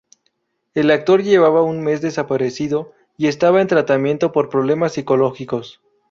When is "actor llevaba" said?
0.89-1.61